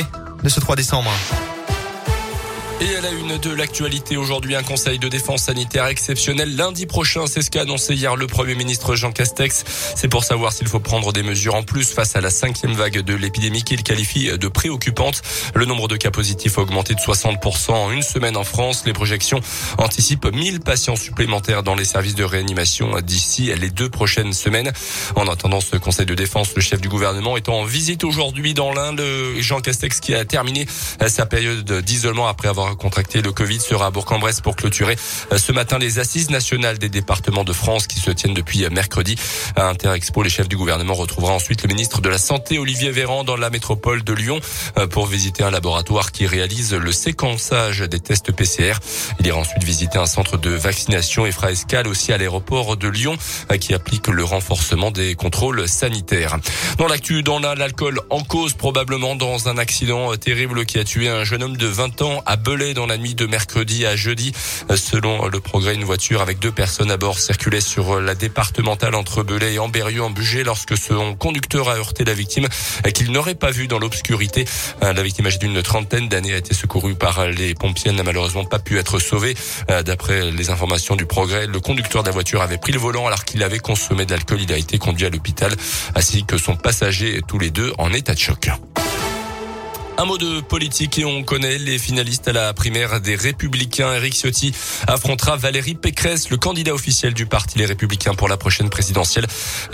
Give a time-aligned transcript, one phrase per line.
[0.00, 1.10] de ce 3 décembre.
[2.80, 7.26] Et à la une de l'actualité aujourd'hui, un conseil de défense sanitaire exceptionnel lundi prochain.
[7.26, 9.64] C'est ce qu'a annoncé hier le Premier ministre Jean Castex.
[9.96, 13.00] C'est pour savoir s'il faut prendre des mesures en plus face à la cinquième vague
[13.00, 15.22] de l'épidémie qu'il qualifie de préoccupante.
[15.54, 18.82] Le nombre de cas positifs a augmenté de 60% en une semaine en France.
[18.86, 19.40] Les projections
[19.78, 24.72] anticipent 1000 patients supplémentaires dans les services de réanimation d'ici les deux prochaines semaines.
[25.16, 28.72] En attendant ce conseil de défense, le chef du gouvernement est en visite aujourd'hui dans
[28.72, 29.02] l'Inde.
[29.38, 30.66] Jean Castex qui a terminé
[31.06, 34.96] sa période d'isolement après avoir contracté le Covid sera à Bourg-en-Bresse pour clôturer
[35.32, 38.70] euh, ce matin les assises nationales des départements de France qui se tiennent depuis euh,
[38.70, 39.16] mercredi.
[39.56, 43.24] À Interexpo, les chefs du gouvernement retrouvera ensuite le ministre de la Santé Olivier Véran
[43.24, 44.40] dans la métropole de Lyon
[44.78, 48.74] euh, pour visiter un laboratoire qui réalise le séquençage des tests PCR.
[49.20, 52.88] Il ira ensuite visiter un centre de vaccination et fera escale aussi à l'aéroport de
[52.88, 53.16] Lyon
[53.60, 56.38] qui applique le renforcement des contrôles sanitaires.
[56.78, 61.24] Dans l'actu, dans l'alcool en cause probablement dans un accident terrible qui a tué un
[61.24, 64.32] jeune homme de 20 ans à Belay dans la nuit de mercredi à jeudi.
[64.76, 69.22] Selon le progrès, une voiture avec deux personnes à bord circulait sur la départementale entre
[69.22, 72.46] Belay et Amberieu en Bugey lorsque son conducteur a heurté la victime
[72.92, 74.44] qu'il n'aurait pas vu dans l'obscurité.
[74.82, 77.90] La victime âgée d'une trentaine d'années a été secourue par les pompiers.
[77.90, 79.34] Elle n'a malheureusement pas pu être sauvée.
[79.86, 83.24] D'après les informations du progrès, le conducteur de la voiture avait pris le volant alors
[83.24, 84.42] qu'il avait consommé de l'alcool.
[84.42, 85.54] Il a été conduit à l'hôpital
[85.94, 88.50] ainsi que son passager, tous les deux en état de choc.
[89.98, 93.94] Un mot de politique et on connaît les finalistes à la primaire des Républicains.
[93.94, 94.52] Eric Ciotti
[94.88, 99.26] affrontera Valérie Pécresse, le candidat officiel du parti Les Républicains pour la prochaine présidentielle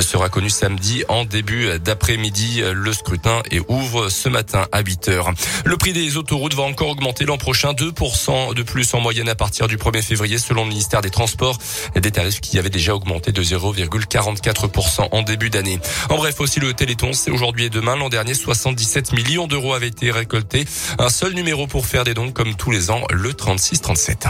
[0.00, 2.62] sera connu samedi en début d'après-midi.
[2.72, 5.32] Le scrutin est ouvre ce matin à 8 heures.
[5.64, 9.34] Le prix des autoroutes va encore augmenter l'an prochain, 2% de plus en moyenne à
[9.34, 11.58] partir du 1er février selon le ministère des Transports.
[11.96, 15.80] Des tarifs qui avaient déjà augmenté de 0,44% en début d'année.
[16.08, 17.96] En bref, aussi le Téléthon, c'est aujourd'hui et demain.
[17.96, 20.64] L'an dernier, 77 millions d'euros avaient été récolté.
[20.98, 24.28] Un seul numéro pour faire des dons comme tous les ans, le 36-37.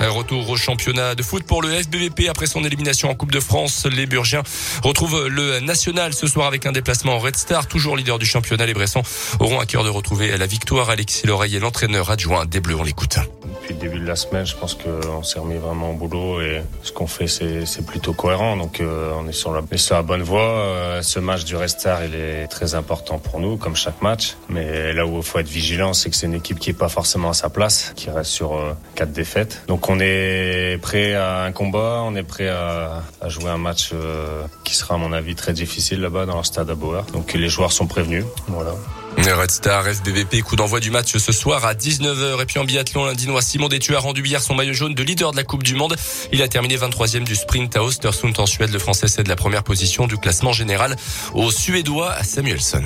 [0.00, 3.86] Retour au championnat de foot pour le SBVP après son élimination en Coupe de France.
[3.86, 4.42] Les Burgiens
[4.82, 8.66] retrouvent le national ce soir avec un déplacement en Red Star, toujours leader du championnat.
[8.66, 9.02] Les Bressons
[9.40, 10.90] auront à cœur de retrouver la victoire.
[10.90, 13.18] Alexis Loreille et l'entraîneur adjoint des Bleus, on l'écoute
[13.76, 16.92] le début de la semaine, je pense qu'on s'est remis vraiment au boulot et ce
[16.92, 18.56] qu'on fait, c'est plutôt cohérent.
[18.56, 20.40] Donc euh, on est sur la, bonne voie.
[20.40, 24.36] Euh, ce match du Restar, il est très important pour nous, comme chaque match.
[24.48, 26.88] Mais là où il faut être vigilant, c'est que c'est une équipe qui est pas
[26.88, 29.62] forcément à sa place, qui reste sur euh, quatre défaites.
[29.68, 33.92] Donc on est prêt à un combat, on est prêt à, jouer un match
[34.64, 37.04] qui sera à mon avis très difficile là-bas dans le stade à Bauer.
[37.12, 38.24] Donc les joueurs sont prévenus.
[38.48, 38.72] Voilà.
[39.34, 42.40] Red Star SBVP, coup d'envoi du match ce soir à 19h.
[42.40, 45.32] Et puis en biathlon, l'Indinois Simon Détu a rendu hier son maillot jaune de leader
[45.32, 45.96] de la Coupe du Monde.
[46.32, 48.70] Il a terminé 23e du sprint à Ostersund en Suède.
[48.72, 50.96] Le Français cède la première position du classement général
[51.34, 52.84] au Suédois Samuelson.